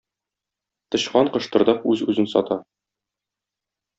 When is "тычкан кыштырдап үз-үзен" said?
0.95-2.29